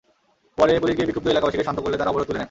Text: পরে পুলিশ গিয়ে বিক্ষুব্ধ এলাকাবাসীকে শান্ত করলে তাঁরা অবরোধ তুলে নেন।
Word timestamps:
পরে 0.57 0.71
পুলিশ 0.81 0.95
গিয়ে 0.97 1.07
বিক্ষুব্ধ 1.09 1.27
এলাকাবাসীকে 1.31 1.65
শান্ত 1.67 1.79
করলে 1.83 1.97
তাঁরা 1.99 2.11
অবরোধ 2.11 2.25
তুলে 2.27 2.37
নেন। 2.37 2.39